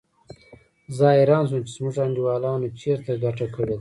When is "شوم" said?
1.49-1.61